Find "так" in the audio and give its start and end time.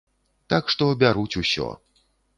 0.53-0.73